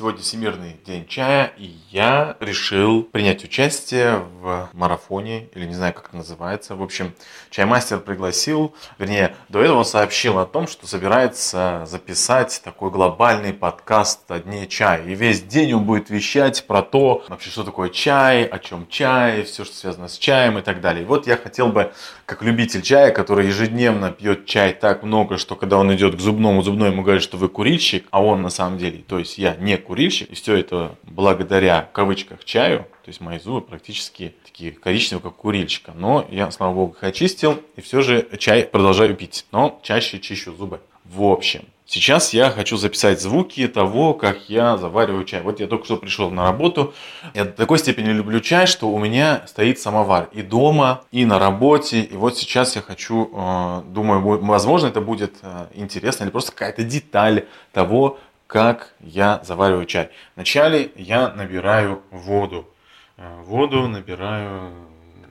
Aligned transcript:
Сегодня 0.00 0.22
Всемирный 0.22 0.76
день 0.86 0.99
чая, 1.10 1.52
и 1.58 1.74
я 1.90 2.36
решил 2.40 3.02
принять 3.02 3.44
участие 3.44 4.22
в 4.40 4.70
марафоне, 4.72 5.48
или 5.54 5.66
не 5.66 5.74
знаю, 5.74 5.92
как 5.92 6.08
это 6.08 6.16
называется. 6.16 6.76
В 6.76 6.82
общем, 6.82 7.12
чаймастер 7.50 7.98
пригласил, 7.98 8.74
вернее, 8.98 9.34
до 9.48 9.60
этого 9.60 9.78
он 9.78 9.84
сообщил 9.84 10.38
о 10.38 10.46
том, 10.46 10.68
что 10.68 10.86
собирается 10.86 11.84
записать 11.86 12.62
такой 12.64 12.90
глобальный 12.90 13.52
подкаст 13.52 14.30
о 14.30 14.38
дне 14.38 14.66
чая. 14.66 15.04
И 15.04 15.14
весь 15.14 15.42
день 15.42 15.74
он 15.74 15.84
будет 15.84 16.08
вещать 16.08 16.64
про 16.66 16.80
то, 16.80 17.24
вообще, 17.28 17.50
что 17.50 17.64
такое 17.64 17.90
чай, 17.90 18.44
о 18.44 18.58
чем 18.60 18.86
чай, 18.88 19.42
все, 19.42 19.64
что 19.64 19.74
связано 19.74 20.08
с 20.08 20.16
чаем 20.16 20.58
и 20.58 20.62
так 20.62 20.80
далее. 20.80 21.02
И 21.02 21.06
вот 21.06 21.26
я 21.26 21.36
хотел 21.36 21.68
бы, 21.68 21.92
как 22.24 22.42
любитель 22.42 22.82
чая, 22.82 23.10
который 23.10 23.48
ежедневно 23.48 24.12
пьет 24.12 24.46
чай 24.46 24.72
так 24.72 25.02
много, 25.02 25.36
что 25.36 25.56
когда 25.56 25.78
он 25.78 25.92
идет 25.92 26.14
к 26.14 26.20
зубному, 26.20 26.62
зубной 26.62 26.90
ему 26.90 27.02
говорит, 27.02 27.22
что 27.24 27.36
вы 27.36 27.48
курильщик, 27.48 28.06
а 28.10 28.22
он 28.22 28.42
на 28.42 28.50
самом 28.50 28.78
деле, 28.78 29.02
то 29.06 29.18
есть 29.18 29.36
я 29.36 29.56
не 29.56 29.76
курильщик, 29.76 30.30
и 30.30 30.34
все 30.36 30.54
это 30.56 30.94
благодаря, 31.04 31.88
в 31.90 31.92
кавычках, 31.92 32.44
чаю, 32.44 32.80
то 32.80 33.08
есть 33.08 33.20
мои 33.20 33.38
зубы 33.38 33.60
практически 33.60 34.34
такие 34.44 34.72
коричневые, 34.72 35.22
как 35.22 35.36
курильщика. 35.36 35.92
Но 35.94 36.26
я, 36.30 36.50
слава 36.50 36.74
богу, 36.74 36.92
их 36.92 37.02
очистил, 37.02 37.60
и 37.76 37.80
все 37.80 38.02
же 38.02 38.28
чай 38.38 38.64
продолжаю 38.64 39.14
пить, 39.14 39.46
но 39.52 39.80
чаще 39.82 40.18
чищу 40.18 40.54
зубы. 40.54 40.80
В 41.04 41.22
общем, 41.22 41.64
Сейчас 41.92 42.32
я 42.32 42.50
хочу 42.50 42.76
записать 42.76 43.20
звуки 43.20 43.66
того, 43.66 44.14
как 44.14 44.48
я 44.48 44.76
завариваю 44.76 45.24
чай. 45.24 45.40
Вот 45.42 45.58
я 45.58 45.66
только 45.66 45.86
что 45.86 45.96
пришел 45.96 46.30
на 46.30 46.44
работу. 46.44 46.94
Я 47.34 47.46
до 47.46 47.50
такой 47.50 47.80
степени 47.80 48.10
люблю 48.10 48.38
чай, 48.38 48.68
что 48.68 48.88
у 48.88 48.98
меня 49.00 49.42
стоит 49.48 49.80
самовар 49.80 50.28
и 50.30 50.42
дома, 50.42 51.02
и 51.10 51.24
на 51.24 51.40
работе. 51.40 52.02
И 52.02 52.14
вот 52.14 52.38
сейчас 52.38 52.76
я 52.76 52.82
хочу, 52.82 53.28
э, 53.34 53.82
думаю, 53.88 54.20
возможно, 54.20 54.86
это 54.86 55.00
будет 55.00 55.38
э, 55.42 55.66
интересно 55.74 56.22
или 56.22 56.30
просто 56.30 56.52
какая-то 56.52 56.84
деталь 56.84 57.46
того, 57.72 58.20
как 58.50 58.94
я 58.98 59.40
завариваю 59.44 59.86
чай. 59.86 60.10
Вначале 60.34 60.90
я 60.96 61.28
набираю 61.28 62.02
воду. 62.10 62.68
Э, 63.16 63.42
воду 63.42 63.86
набираю 63.86 64.72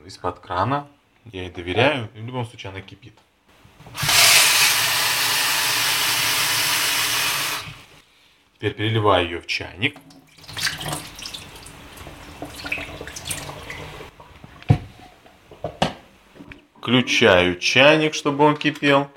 из-под 0.05 0.39
крана. 0.39 0.87
Я 1.25 1.41
ей 1.41 1.51
доверяю. 1.51 2.07
В 2.13 2.25
любом 2.25 2.45
случае 2.45 2.69
она 2.69 2.79
кипит. 2.79 3.13
Теперь 8.53 8.73
переливаю 8.73 9.25
ее 9.25 9.41
в 9.41 9.47
чайник. 9.47 9.97
Включаю 16.77 17.59
чайник, 17.59 18.13
чтобы 18.13 18.45
он 18.45 18.55
кипел. 18.55 19.11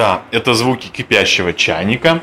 Да, 0.00 0.22
это 0.30 0.54
звуки 0.54 0.86
кипящего 0.86 1.52
чайника. 1.52 2.22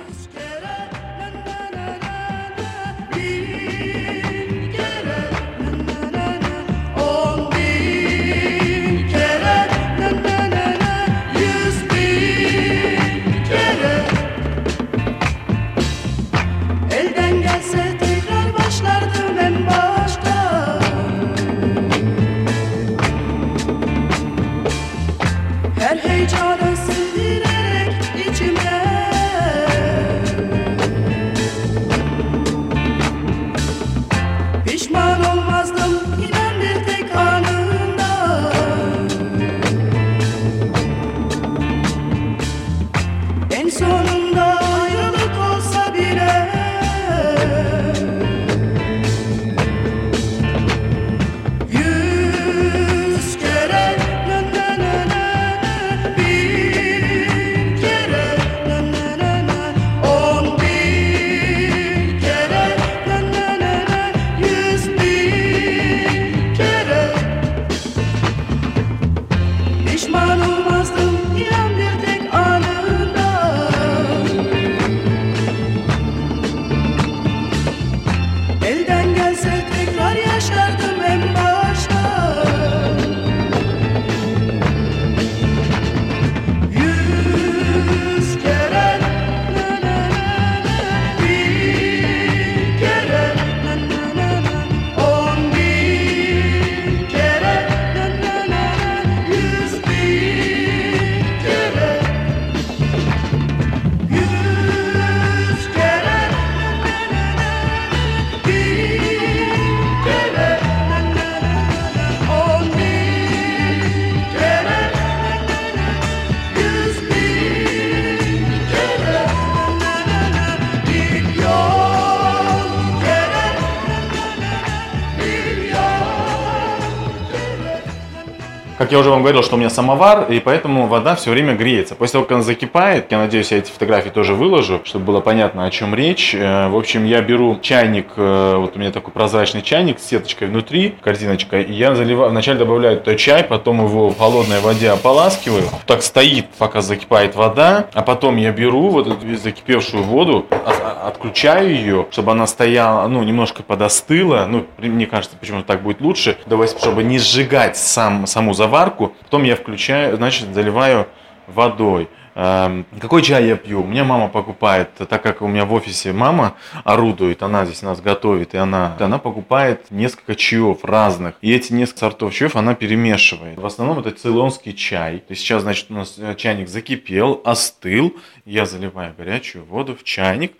Как 128.87 128.93
я 128.93 128.99
уже 128.99 129.09
вам 129.09 129.19
говорил, 129.21 129.43
что 129.43 129.55
у 129.55 129.59
меня 129.59 129.69
самовар, 129.69 130.27
и 130.31 130.39
поэтому 130.39 130.87
вода 130.87 131.15
все 131.15 131.29
время 131.31 131.55
греется. 131.55 131.93
После 131.93 132.13
того, 132.13 132.23
как 132.23 132.31
она 132.35 132.41
закипает, 132.41 133.11
я 133.11 133.17
надеюсь, 133.17 133.51
я 133.51 133.57
эти 133.57 133.69
фотографии 133.69 134.07
тоже 134.07 134.33
выложу, 134.33 134.79
чтобы 134.85 135.03
было 135.03 135.19
понятно, 135.19 135.65
о 135.65 135.71
чем 135.71 135.93
речь. 135.93 136.33
Э, 136.33 136.69
В 136.69 136.77
общем, 136.77 137.03
я 137.03 137.21
беру 137.21 137.59
чайник, 137.61 138.07
э, 138.15 138.55
вот 138.57 138.77
у 138.77 138.79
меня 138.79 138.91
такой 138.93 139.11
прозрачный 139.11 139.61
чайник 139.61 139.99
с 139.99 140.05
сеточкой 140.05 140.47
внутри, 140.47 140.95
корзиночка, 141.03 141.59
и 141.59 141.73
я 141.73 141.95
заливаю, 141.95 142.29
вначале 142.31 142.59
добавляю 142.59 143.01
туда 143.01 143.17
чай, 143.17 143.43
потом 143.43 143.83
его 143.83 144.07
в 144.07 144.17
холодной 144.17 144.61
воде 144.61 144.91
ополаскиваю. 144.91 145.63
Так 145.85 146.01
стоит, 146.01 146.45
пока 146.57 146.79
закипает 146.79 147.35
вода, 147.35 147.87
а 147.93 148.03
потом 148.03 148.37
я 148.37 148.53
беру 148.53 148.87
вот 148.87 149.05
эту 149.07 149.35
закипевшую 149.35 150.03
воду, 150.03 150.45
а- 150.49 150.61
а- 151.03 151.07
отключаю 151.09 151.71
ее, 151.75 152.05
чтобы 152.11 152.31
она 152.31 152.47
стояла, 152.47 153.05
ну, 153.09 153.21
немножко 153.21 153.63
подостыла, 153.63 154.45
ну, 154.47 154.65
мне 154.77 155.07
кажется, 155.07 155.35
почему-то 155.37 155.67
так 155.67 155.83
будет 155.83 155.99
лучше, 155.99 156.37
давай, 156.45 156.69
чтобы 156.69 157.03
не 157.03 157.19
сжигать 157.19 157.75
сам, 157.75 158.25
саму 158.25 158.53
заварку. 158.53 158.76
Потом 158.85 159.43
я 159.43 159.55
включаю, 159.55 160.15
значит, 160.17 160.53
заливаю 160.53 161.07
водой. 161.47 162.09
Эм, 162.39 162.85
Какой 163.01 163.23
чай 163.23 163.47
я 163.47 163.55
пью? 163.55 163.81
У 163.81 163.87
меня 163.87 164.03
мама 164.03 164.27
покупает, 164.27 164.93
так 164.93 165.23
как 165.23 165.41
у 165.41 165.47
меня 165.47 165.65
в 165.65 165.73
офисе 165.73 166.13
мама 166.13 166.53
орудует, 166.83 167.41
она 167.41 167.65
здесь 167.65 167.81
нас 167.81 167.99
готовит, 167.99 168.53
и 168.53 168.57
она, 168.57 168.95
она 168.99 169.17
покупает 169.17 169.89
несколько 169.89 170.35
чаев 170.35 170.85
разных. 170.85 171.33
И 171.41 171.51
эти 171.51 171.73
несколько 171.73 171.99
сортов 172.01 172.35
чаев 172.35 172.55
она 172.55 172.75
перемешивает. 172.75 173.57
В 173.57 173.65
основном 173.65 173.97
это 173.99 174.11
цейлонский 174.11 174.73
чай. 174.73 175.17
То 175.17 175.31
есть 175.31 175.41
сейчас, 175.41 175.63
значит, 175.63 175.87
у 175.89 175.95
нас 175.95 176.13
э, 176.19 176.35
чайник 176.35 176.69
закипел, 176.69 177.41
остыл. 177.43 178.15
Я 178.45 178.67
заливаю 178.67 179.15
горячую 179.17 179.65
воду 179.65 179.95
в 179.95 180.03
чайник. 180.03 180.53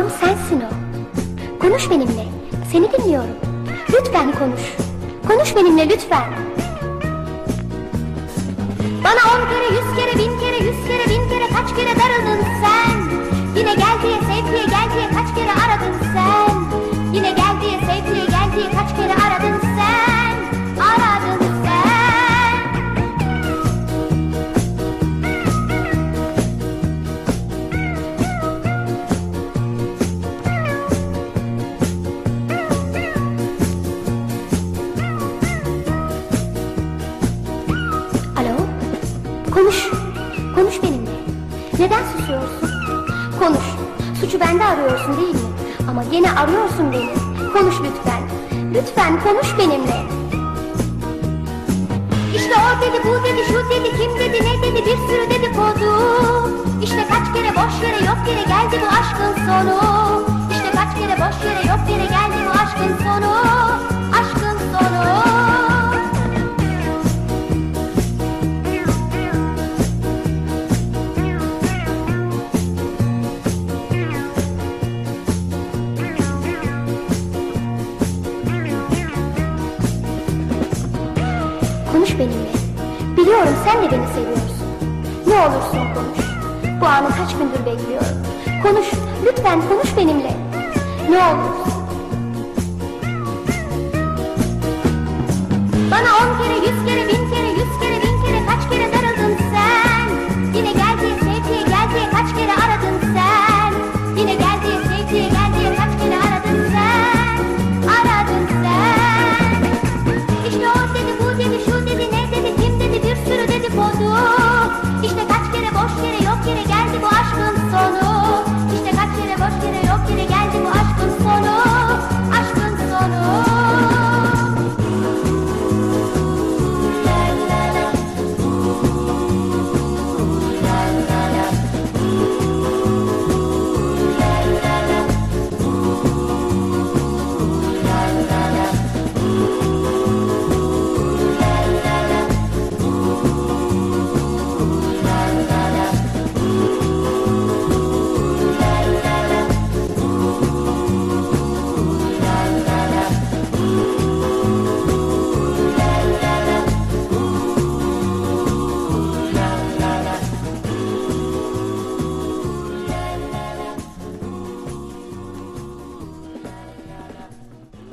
Anladım 0.00 0.16
sensin 0.20 0.60
o. 0.60 0.70
Konuş 1.60 1.90
benimle. 1.90 2.24
Seni 2.72 2.92
dinliyorum. 2.92 3.36
Lütfen 3.92 4.32
konuş. 4.32 4.60
Konuş 5.28 5.56
benimle 5.56 5.88
lütfen. 5.88 6.24
Bana 9.04 9.22
on 9.34 9.48
kere, 9.48 9.64
yüz 9.64 9.96
kere, 9.96 10.12
bin 10.18 10.38
kere, 10.40 10.56
yüz 10.56 10.86
kere, 10.86 11.04
bin 11.08 11.28
kere 11.28 11.48
kaç 11.48 11.76
kere 11.76 11.94
darıldın 12.00 12.44
sen? 12.62 13.00
Yine 13.56 13.74
gel 13.74 14.02
diye, 14.02 14.18
sev 14.20 14.52
diye, 14.52 14.64
gel 14.64 14.88
diye 14.94 15.08
kaç 15.14 15.34
kere 15.36 15.52
aradın 15.52 15.94
sen? 16.14 16.29
Lütfen 48.80 49.20
konuş 49.20 49.58
benimle. 49.58 50.02
İşte 52.36 52.54
o 52.54 52.80
dedi, 52.82 53.02
bu 53.04 53.24
dedi, 53.24 53.44
şu 53.46 53.70
dedi, 53.70 53.96
kim 53.98 54.18
dedi, 54.18 54.44
ne 54.44 54.62
dedi, 54.62 54.86
bir 54.86 54.96
sürü 54.96 55.30
dedikodu. 55.30 55.90
İşte 56.82 57.06
kaç 57.08 57.34
kere 57.34 57.56
boş 57.56 57.82
yere, 57.82 58.04
yok 58.04 58.18
yere 58.28 58.42
geldi 58.42 58.82
bu 58.82 58.86
aşkın 58.86 59.46
sonu. 59.46 59.80
İşte 60.50 60.70
kaç 60.70 60.98
kere 60.98 61.16
boş 61.16 61.44
yere, 61.44 61.68
yok 61.68 61.80
yere 61.90 62.04
geldi 62.04 62.36
bu 62.46 62.50
aşkın 62.50 63.04
sonu. 63.04 63.34
Aşkın 64.20 64.58
sonu. 64.58 65.39
Konuş 81.92 82.18
benimle. 82.18 82.50
Biliyorum 83.16 83.54
sen 83.64 83.76
de 83.82 83.90
beni 83.92 84.06
seviyorsun. 84.14 84.66
Ne 85.26 85.34
olursun 85.34 85.94
konuş. 85.94 86.26
Bu 86.80 86.86
anı 86.86 87.08
kaç 87.08 87.32
gündür 87.38 87.66
bekliyorum. 87.66 88.16
Konuş, 88.62 88.86
lütfen 89.26 89.62
konuş 89.68 89.96
benimle. 89.96 90.36
Ne 91.10 91.18
olursun. 91.18 91.72
Bana 95.90 96.08
on 96.16 96.42
kere, 96.42 96.54
yüz 96.54 96.86
kere, 96.86 97.08
bin 97.08 97.30
kere, 97.30 97.48
yüz 97.48 97.80
kere, 97.80 98.02
bin 98.02 98.24
kere 98.24 98.46
kaç 98.46 98.70
kere 98.70 98.92
darıldın 98.92 98.99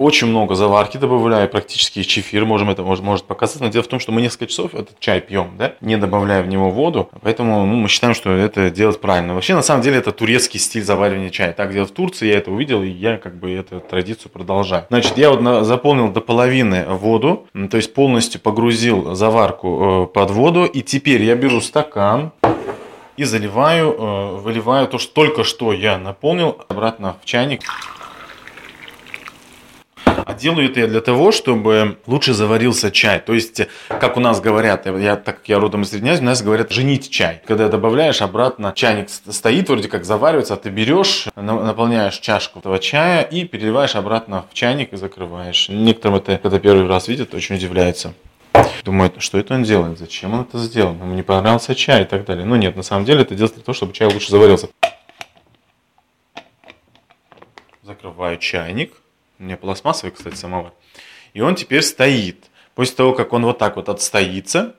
Очень 0.08 0.28
много 0.28 0.56
заварки 0.56 0.96
добавляю, 0.96 1.50
практически 1.50 2.02
чефир, 2.02 2.46
можем 2.46 2.70
это 2.70 2.82
может, 2.82 3.04
может 3.04 3.26
показать. 3.26 3.60
Но 3.60 3.68
дело 3.68 3.84
в 3.84 3.88
том, 3.88 4.00
что 4.00 4.14
мы 4.14 4.22
несколько 4.22 4.48
часов 4.48 4.74
этот 4.74 4.98
чай 5.02 5.20
пьем, 5.20 5.52
да, 5.58 5.74
не 5.82 5.98
добавляя 5.98 6.42
в 6.42 6.48
него 6.48 6.70
воду. 6.70 7.10
Поэтому 7.22 7.66
ну, 7.66 7.76
мы 7.76 7.90
считаем, 7.90 8.14
что 8.14 8.32
это 8.32 8.70
делать 8.70 9.02
правильно. 9.02 9.34
Вообще, 9.34 9.54
на 9.54 9.62
самом 9.62 9.82
деле, 9.82 9.98
это 9.98 10.14
турецкий 10.14 10.62
стиль 10.62 10.86
заваривания 10.86 11.30
чая. 11.30 11.52
Так 11.52 11.74
делают 11.74 11.92
в 11.92 11.94
Турции, 11.94 12.30
я 12.30 12.38
это 12.38 12.52
увидел, 12.52 12.84
и 12.84 12.88
я 12.88 13.18
как 13.18 13.38
бы 13.38 13.52
эту 13.52 13.82
традицию 13.82 14.32
продолжаю. 14.32 14.86
Значит, 14.88 15.18
я 15.18 15.30
вот 15.30 15.66
заполнил 15.66 16.10
до 16.10 16.22
половины 16.22 16.86
воду, 16.86 17.46
то 17.70 17.76
есть 17.76 17.94
полностью 17.94 18.40
погрузил 18.40 19.14
заварку 19.14 20.06
э, 20.06 20.14
под 20.14 20.32
воду. 20.32 20.64
И 20.64 20.84
теперь 20.84 21.22
я 21.24 21.36
беру 21.36 21.60
стакан, 21.60 22.32
и 23.18 23.26
заливаю, 23.26 23.92
э, 23.92 24.36
выливаю 24.38 24.88
то, 24.88 25.00
что 25.00 25.12
только 25.14 25.44
что 25.44 25.74
я 25.74 25.98
наполнил, 25.98 26.62
обратно 26.70 27.18
в 27.22 27.26
чайник. 27.26 27.64
А 30.28 30.34
делаю 30.34 30.70
это 30.70 30.82
я 30.82 30.88
для 30.88 31.00
того, 31.00 31.32
чтобы 31.32 32.00
лучше 32.06 32.34
заварился 32.34 32.92
чай. 32.92 33.22
То 33.22 33.34
есть, 33.34 33.62
как 33.88 34.18
у 34.18 34.20
нас 34.20 34.42
говорят, 34.42 34.86
я, 34.86 35.16
так 35.16 35.38
как 35.38 35.48
я 35.48 35.58
родом 35.58 35.84
из 35.84 35.90
Средней 35.92 36.10
Азии, 36.10 36.22
у 36.22 36.26
нас 36.26 36.42
говорят 36.42 36.70
женить 36.70 37.10
чай. 37.10 37.42
Когда 37.46 37.70
добавляешь 37.70 38.22
обратно, 38.22 38.74
чайник 38.76 39.08
стоит, 39.10 39.70
вроде 39.70 39.88
как 39.88 40.04
заваривается, 40.04 40.56
а 40.56 40.58
ты 40.58 40.70
берешь, 40.70 41.28
на- 41.38 41.64
наполняешь 41.64 42.18
чашку 42.20 42.60
этого 42.60 42.78
чая 42.80 43.22
и 43.22 43.46
переливаешь 43.46 43.96
обратно 43.96 44.46
в 44.52 44.54
чайник 44.54 44.92
и 44.92 44.98
закрываешь. 44.98 45.70
Некоторым 45.70 46.18
это, 46.18 46.38
когда 46.38 46.60
первый 46.60 46.88
раз 46.88 47.08
видят, 47.08 47.34
очень 47.34 47.56
удивляются. 47.56 48.14
Думают, 48.84 49.22
что 49.22 49.38
это 49.38 49.54
он 49.54 49.64
делает, 49.64 49.98
зачем 49.98 50.34
он 50.34 50.42
это 50.42 50.58
сделал, 50.58 50.92
ему 50.94 51.14
не 51.14 51.24
понравился 51.24 51.74
чай 51.74 52.02
и 52.02 52.06
так 52.06 52.26
далее. 52.26 52.44
Но 52.44 52.58
нет, 52.58 52.76
на 52.76 52.84
самом 52.84 53.06
деле 53.06 53.22
это 53.22 53.34
делается 53.34 53.56
для 53.56 53.64
того, 53.64 53.74
чтобы 53.76 53.94
чай 53.94 54.12
лучше 54.12 54.30
заварился. 54.30 54.68
Закрываю 57.84 58.38
чайник. 58.40 58.92
У 59.40 59.44
меня 59.44 59.58
пластмассовый, 59.58 60.12
кстати, 60.12 60.36
самого. 60.36 60.74
И 61.34 61.42
он 61.42 61.56
теперь 61.56 61.82
стоит. 61.82 62.46
После 62.76 62.96
того, 62.96 63.14
как 63.14 63.34
он 63.34 63.44
вот 63.44 63.58
так 63.58 63.76
вот 63.76 63.90
отстоится, 63.90 64.76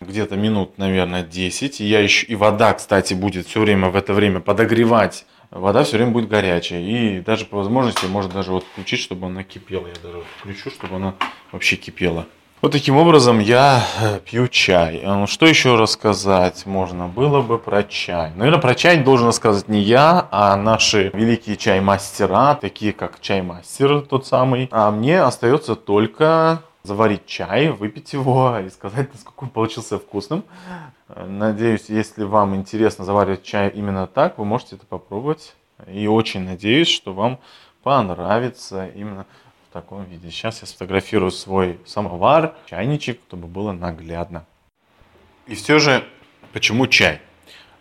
где-то 0.00 0.36
минут, 0.36 0.78
наверное, 0.78 1.22
10, 1.22 1.80
и 1.80 1.84
я 1.84 2.00
еще, 2.00 2.26
и 2.26 2.34
вода, 2.34 2.74
кстати, 2.74 3.14
будет 3.14 3.46
все 3.46 3.60
время 3.60 3.88
в 3.88 3.96
это 3.96 4.12
время 4.12 4.40
подогревать. 4.40 5.26
Вода 5.50 5.84
все 5.84 5.96
время 5.96 6.10
будет 6.10 6.28
горячая. 6.28 6.80
И 6.80 7.20
даже 7.20 7.44
по 7.44 7.58
возможности 7.58 8.06
можно 8.06 8.32
даже 8.32 8.50
вот 8.50 8.64
включить, 8.64 9.00
чтобы 9.00 9.26
она 9.26 9.44
кипела. 9.44 9.86
Я 9.86 9.94
даже 10.02 10.24
включу, 10.38 10.70
чтобы 10.70 10.96
она 10.96 11.14
вообще 11.52 11.76
кипела. 11.76 12.26
Вот 12.64 12.72
таким 12.72 12.96
образом 12.96 13.40
я 13.40 13.84
э, 14.00 14.20
пью 14.24 14.48
чай. 14.48 14.96
Э, 15.02 15.14
ну, 15.14 15.26
Что 15.26 15.44
еще 15.44 15.74
рассказать 15.74 16.64
можно 16.64 17.08
было 17.08 17.42
бы 17.42 17.58
про 17.58 17.82
чай? 17.82 18.32
Наверное, 18.36 18.58
про 18.58 18.74
чай 18.74 19.04
должен 19.04 19.28
рассказать 19.28 19.68
не 19.68 19.82
я, 19.82 20.28
а 20.30 20.56
наши 20.56 21.10
великие 21.12 21.58
чай-мастера, 21.58 22.54
такие 22.54 22.94
как 22.94 23.20
чай-мастер 23.20 24.00
тот 24.00 24.26
самый. 24.26 24.70
А 24.72 24.90
мне 24.90 25.20
остается 25.20 25.76
только 25.76 26.62
заварить 26.84 27.26
чай, 27.26 27.68
выпить 27.68 28.14
его 28.14 28.56
и 28.58 28.70
сказать, 28.70 29.12
насколько 29.12 29.44
он 29.44 29.50
получился 29.50 29.98
вкусным. 29.98 30.42
Э, 31.10 31.26
Надеюсь, 31.26 31.90
если 31.90 32.24
вам 32.24 32.56
интересно 32.56 33.04
заваривать 33.04 33.42
чай 33.42 33.68
именно 33.74 34.06
так, 34.06 34.38
вы 34.38 34.46
можете 34.46 34.76
это 34.76 34.86
попробовать. 34.86 35.54
И 35.86 36.06
очень 36.06 36.46
надеюсь, 36.46 36.88
что 36.88 37.12
вам 37.12 37.40
понравится 37.82 38.86
именно 38.86 39.26
таком 39.74 40.04
виде. 40.04 40.30
Сейчас 40.30 40.60
я 40.62 40.68
сфотографирую 40.68 41.32
свой 41.32 41.80
самовар, 41.84 42.54
чайничек, 42.66 43.20
чтобы 43.26 43.48
было 43.48 43.72
наглядно. 43.72 44.46
И 45.48 45.56
все 45.56 45.80
же, 45.80 46.04
почему 46.52 46.86
чай? 46.86 47.20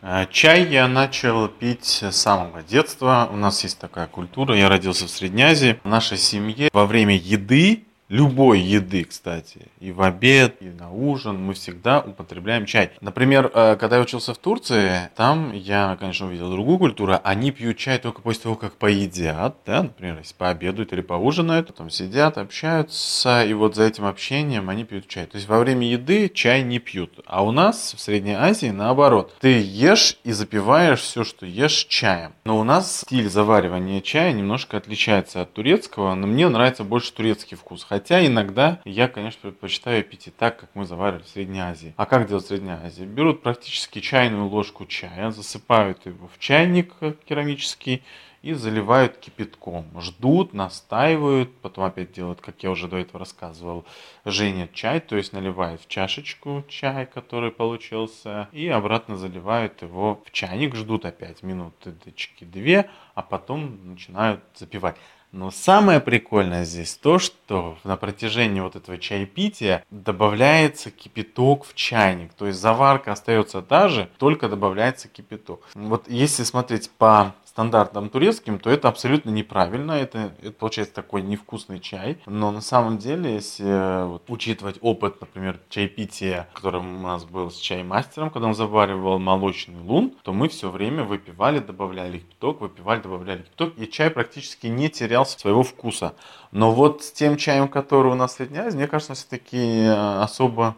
Э, 0.02 0.26
Чай 0.32 0.66
я 0.66 0.88
начал 0.88 1.48
пить 1.48 1.86
с 1.86 2.12
самого 2.12 2.64
детства. 2.64 3.30
У 3.32 3.36
нас 3.36 3.64
есть 3.64 3.78
такая 3.80 4.08
культура. 4.08 4.58
Я 4.58 4.70
родился 4.70 5.06
в 5.06 5.10
Средней 5.10 5.44
Азии. 5.44 5.80
В 5.84 5.88
нашей 5.88 6.18
семье 6.18 6.70
во 6.74 6.86
время 6.88 7.16
еды, 7.16 7.86
любой 8.13 8.60
еды, 8.60 9.05
кстати, 9.05 9.67
и 9.79 9.91
в 9.91 10.03
обед, 10.03 10.58
и 10.60 10.70
на 10.70 10.91
ужин, 10.91 11.43
мы 11.43 11.55
всегда 11.55 12.00
употребляем 12.00 12.67
чай. 12.67 12.91
Например, 13.01 13.50
э, 13.51 13.75
когда 13.75 13.96
я 13.96 14.03
учился 14.03 14.36
в 14.36 14.38
Турции, 14.38 15.10
там 15.15 15.51
я, 15.51 15.98
конечно, 16.00 16.27
увидел 16.27 16.51
другую 16.51 16.77
культуру. 16.77 17.20
Они 17.24 17.50
пьют 17.50 17.77
чай 17.77 17.98
только 17.98 18.22
после 18.22 18.43
того, 18.43 18.55
как 18.55 18.74
поедят, 18.75 19.55
да, 19.65 19.82
например, 19.82 20.20
если 20.20 20.36
пообедают 20.36 20.93
или 20.93 21.01
поужинают, 21.01 21.67
потом 21.67 21.89
сидят, 21.89 22.38
общаются, 22.38 23.43
и 23.43 23.53
вот 23.53 23.75
за 23.75 23.86
этим 23.86 24.05
общением 24.05 24.70
они 24.70 24.84
пьют 24.84 25.08
чай. 25.08 25.25
То 25.25 25.38
есть 25.38 25.50
во 25.50 25.58
время 25.58 25.88
еды 25.88 26.29
чай 26.29 26.62
не 26.62 26.77
пьют. 26.77 27.20
А 27.25 27.43
у 27.43 27.51
нас 27.51 27.96
в 27.98 28.00
Средней 28.00 28.36
Азии 28.36 28.70
наоборот. 28.70 29.36
Ты 29.39 29.60
ешь 29.60 30.17
и 30.24 30.34
запиваешь 30.34 31.01
все, 31.01 31.24
что 31.24 31.48
ешь 31.48 31.88
чаем. 31.89 32.34
Но 32.46 32.60
у 32.60 32.63
нас 32.63 33.01
стиль 33.01 33.27
заваривания 33.27 34.01
чая 34.01 34.34
немножко 34.34 34.77
отличается 34.77 35.41
от 35.41 35.53
турецкого, 35.53 36.13
но 36.13 36.27
мне 36.27 36.48
нравится 36.48 36.84
больше 36.84 37.12
турецкий 37.12 37.58
вкус. 37.58 37.84
Хотя 37.89 38.03
иногда 38.12 38.80
я, 38.86 39.08
конечно, 39.08 39.42
предпочитаю 39.42 40.04
пить 40.04 40.28
и 40.28 40.32
так, 40.32 40.60
как 40.60 40.70
мы 40.74 40.86
заваривали 40.86 41.24
в 41.24 41.28
Средней 41.28 41.62
Азии. 41.62 41.94
А 41.98 42.06
как 42.06 42.28
делать 42.28 42.46
в 42.46 42.48
Средней 42.48 42.72
Азии? 42.72 43.04
Берут 43.04 43.42
практически 43.42 44.00
чайную 44.00 44.48
ложку 44.48 44.86
чая, 44.86 45.32
засыпают 45.32 46.06
его 46.06 46.28
в 46.28 46.40
чайник 46.40 46.94
керамический 47.26 48.04
и 48.44 48.54
заливают 48.54 49.18
кипятком. 49.18 49.86
Ждут, 50.00 50.54
настаивают, 50.54 51.56
потом 51.62 51.86
опять 51.86 52.12
делают, 52.12 52.42
как 52.42 52.62
я 52.62 52.72
уже 52.72 52.88
до 52.90 52.98
этого 52.98 53.20
рассказывал, 53.20 53.86
женят 54.26 54.74
чай, 54.74 55.00
то 55.00 55.16
есть 55.16 55.32
наливают 55.32 55.82
в 55.82 55.88
чашечку 55.88 56.64
чай, 56.68 57.06
который 57.06 57.52
получился, 57.52 58.50
и 58.52 58.68
обратно 58.68 59.16
заливают 59.16 59.82
его 59.82 60.22
в 60.26 60.32
чайник, 60.32 60.76
ждут 60.76 61.06
опять 61.06 61.42
минуты, 61.42 61.96
две, 62.42 62.90
а 63.16 63.22
потом 63.22 63.80
начинают 63.92 64.42
запивать. 64.56 64.98
Но 65.34 65.50
самое 65.50 66.00
прикольное 66.00 66.63
здесь 66.63 66.94
то, 66.94 67.18
что 67.18 67.80
на 67.84 67.98
протяжении 67.98 68.62
вот 68.62 68.75
этого 68.75 69.00
чаепития 69.00 69.84
добавляется 69.90 70.92
кипяток 70.92 71.66
в 71.66 71.74
чайник. 71.74 72.34
То 72.36 72.46
есть 72.46 72.60
заварка 72.60 73.12
остается 73.12 73.63
та 73.63 73.90
же, 73.90 74.10
только 74.20 74.48
добавляется 74.48 75.08
кипяток. 75.08 75.68
Вот 75.74 76.08
если 76.08 76.44
смотреть 76.44 76.92
по 76.92 77.34
стандартам 77.54 78.10
турецким, 78.10 78.58
то 78.58 78.72
это 78.72 78.88
абсолютно 78.88 79.30
неправильно. 79.30 79.92
Это, 79.92 80.34
это 80.42 80.54
получается 80.54 80.96
такой 80.96 81.22
невкусный 81.22 81.80
чай. 81.80 82.18
Но 82.26 82.52
на 82.52 82.62
самом 82.62 82.98
деле, 82.98 83.36
если 83.36 83.66
э, 83.68 84.06
вот, 84.06 84.24
учитывать 84.28 84.78
опыт, 84.82 85.22
например, 85.22 85.60
чаепития, 85.70 86.50
которым 86.54 86.98
у 86.98 87.08
нас 87.08 87.26
был 87.26 87.52
с 87.52 87.58
чаймастером, 87.58 88.32
когда 88.32 88.48
он 88.48 88.56
заваривал 88.56 89.20
молочный 89.20 89.80
лун, 89.80 90.16
то 90.24 90.34
мы 90.34 90.50
все 90.50 90.72
время 90.72 91.04
выпивали, 91.04 91.60
добавляли 91.60 92.18
кипяток, 92.18 92.62
выпивали, 92.62 93.02
добавляли 93.02 93.44
кипяток, 93.44 93.78
и 93.78 93.88
чай 93.88 94.10
практически 94.10 94.66
не 94.66 94.90
терял 94.90 95.24
своего 95.24 95.62
вкуса. 95.62 96.16
Но 96.52 96.72
вот 96.72 97.04
с 97.04 97.12
тем 97.12 97.38
чаем, 97.38 97.68
который 97.68 98.12
у 98.12 98.16
нас 98.16 98.40
в 98.40 98.74
мне 98.74 98.88
кажется, 98.88 99.14
все-таки 99.14 99.86
особо 99.86 100.76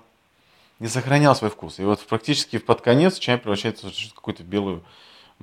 не 0.80 0.88
сохранял 0.88 1.36
свой 1.38 1.52
вкус. 1.52 1.80
И 1.80 1.84
вот 1.84 2.06
практически 2.06 2.58
под 2.58 2.82
конец 2.82 3.18
чай 3.18 3.38
превращается 3.38 3.88
в 3.88 4.14
какую-то 4.14 4.44
белую 4.44 4.84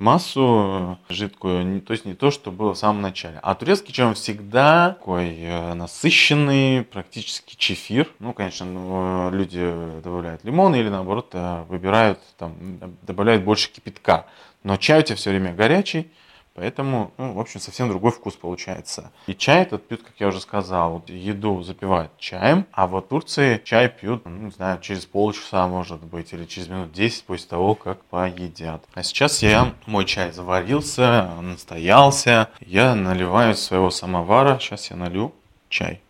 массу 0.03 0.99
э, 1.09 1.13
жидкую, 1.13 1.81
то 1.81 1.93
есть 1.93 2.05
не 2.05 2.13
то, 2.13 2.29
что 2.29 2.51
было 2.51 2.73
в 2.73 2.77
самом 2.77 3.01
начале. 3.01 3.39
А 3.41 3.55
турецкий 3.55 3.93
чай 3.93 4.05
он 4.05 4.15
всегда 4.15 4.89
такой 4.89 5.35
э, 5.39 5.73
насыщенный, 5.73 6.83
практически 6.83 7.55
чефир. 7.55 8.09
Ну, 8.19 8.33
конечно, 8.33 8.65
ну, 8.65 9.29
э, 9.29 9.35
люди 9.35 9.73
добавляют 10.03 10.43
лимон 10.43 10.75
или 10.75 10.89
наоборот 10.89 11.33
выбирают, 11.69 12.19
там, 12.37 12.53
добавляют 13.01 13.43
больше 13.43 13.71
кипятка. 13.71 14.25
Но 14.63 14.77
чай 14.77 14.99
у 14.99 15.03
тебя 15.03 15.15
все 15.15 15.29
время 15.29 15.53
горячий, 15.53 16.11
Поэтому, 16.55 17.11
ну, 17.17 17.33
в 17.33 17.39
общем, 17.39 17.59
совсем 17.59 17.89
другой 17.89 18.11
вкус 18.11 18.35
получается. 18.35 19.11
И 19.25 19.33
чай 19.33 19.63
этот 19.63 19.87
пьют, 19.87 20.03
как 20.03 20.13
я 20.19 20.27
уже 20.27 20.39
сказал, 20.39 20.93
вот 20.93 21.09
еду 21.09 21.63
запивают 21.63 22.11
чаем, 22.19 22.67
а 22.71 22.85
вот 22.85 23.05
в 23.05 23.07
Турции 23.09 23.59
чай 23.63 23.89
пьют, 23.89 24.25
ну, 24.25 24.45
не 24.45 24.51
знаю, 24.51 24.79
через 24.79 25.05
полчаса, 25.05 25.67
может 25.67 26.03
быть, 26.03 26.31
или 26.31 26.45
через 26.45 26.67
минут 26.67 26.91
10 26.91 27.23
после 27.23 27.47
того, 27.47 27.73
как 27.73 28.03
поедят. 28.05 28.83
А 28.93 29.01
сейчас 29.01 29.41
я, 29.41 29.73
мой 29.87 30.05
чай 30.05 30.31
заварился, 30.31 31.29
настоялся, 31.41 32.49
я 32.59 32.93
наливаю 32.93 33.53
из 33.53 33.63
своего 33.63 33.89
самовара, 33.89 34.59
сейчас 34.59 34.91
я 34.91 34.95
налью 34.95 35.33
чай. 35.69 36.01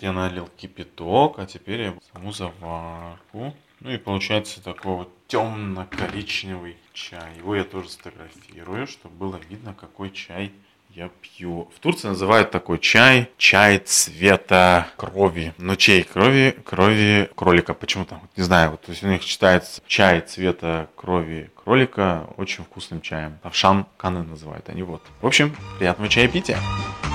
Я 0.00 0.12
налил 0.12 0.48
кипяток, 0.56 1.38
а 1.38 1.46
теперь 1.46 1.82
я 1.82 1.94
саму 2.12 2.32
заварку. 2.32 3.54
Ну 3.80 3.90
и 3.90 3.98
получается 3.98 4.62
такой 4.62 4.96
вот 4.96 5.12
темно-коричневый 5.26 6.76
чай. 6.92 7.36
Его 7.36 7.54
я 7.56 7.64
тоже 7.64 7.90
сфотографирую, 7.90 8.86
чтобы 8.86 9.14
было 9.14 9.40
видно, 9.48 9.74
какой 9.74 10.10
чай 10.10 10.52
я 10.94 11.10
пью. 11.20 11.70
В 11.76 11.78
Турции 11.80 12.08
называют 12.08 12.50
такой 12.50 12.78
чай 12.78 13.30
чай 13.36 13.78
цвета 13.78 14.88
крови. 14.96 15.54
Но 15.58 15.76
чей 15.76 16.02
крови? 16.02 16.56
Крови 16.64 17.30
кролика. 17.34 17.74
Почему 17.74 18.04
там? 18.04 18.22
Не 18.36 18.42
знаю. 18.42 18.72
Вот, 18.72 18.82
то 18.82 18.90
есть 18.90 19.02
у 19.02 19.06
них 19.06 19.22
считается 19.22 19.82
чай 19.86 20.20
цвета 20.20 20.88
крови 20.96 21.50
кролика 21.54 22.26
очень 22.36 22.64
вкусным 22.64 23.00
чаем. 23.00 23.38
Тавшан 23.42 23.86
каны 23.96 24.22
называют 24.22 24.68
они. 24.68 24.82
Вот. 24.82 25.02
В 25.20 25.26
общем, 25.26 25.54
приятного 25.78 26.08
чаепития. 26.08 26.56
Bak 26.56 27.09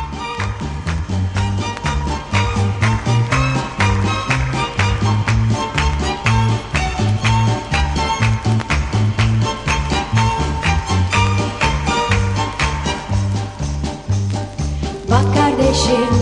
kardeşim. 15.86 16.15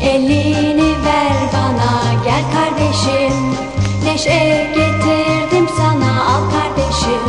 Elini 0.00 1.04
ver 1.04 1.32
bana 1.52 2.22
gel 2.24 2.42
kardeşim. 2.54 3.36
Neşe 4.04 4.70
getirdim 4.74 5.68
sana 5.76 6.24
al 6.24 6.42
kardeşim. 6.50 7.28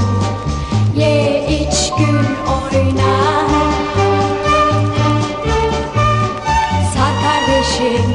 Ye 0.96 1.48
iç 1.48 1.94
gül 1.98 2.26
oyna. 2.48 3.14
Sar 6.94 7.14
kardeşim 7.24 8.06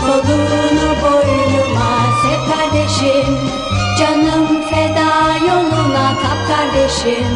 kolunu 0.00 0.90
boynuma 1.02 1.92
sev 2.22 2.52
kardeşim. 2.52 3.38
Canım 3.98 4.62
feda 4.70 5.36
yoluna 5.46 6.14
tap 6.22 6.38
kardeşim 6.48 7.31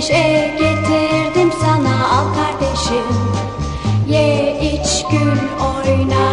neşe 0.00 0.54
getirdim 0.58 1.52
sana 1.60 2.08
Al 2.08 2.24
kardeşim. 2.34 3.16
Ye 4.08 4.60
iç 4.60 5.04
gül 5.10 5.38
oyna. 5.60 6.30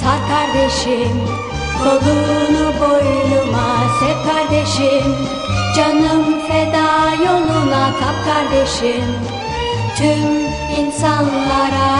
Sar 0.00 0.18
kardeşim 0.28 1.20
kolunu 1.78 2.72
boynuma 2.80 3.66
Sev 4.00 4.32
kardeşim. 4.32 5.14
Canım 5.76 6.24
feda 6.48 7.14
yoluna 7.26 7.86
Tap 8.00 8.16
kardeşim. 8.26 9.04
Tüm 9.96 10.84
insanlara 10.84 11.94